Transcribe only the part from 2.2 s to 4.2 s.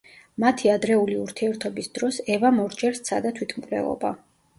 ევამ ორჯერ სცადა თვითმკვლელობა.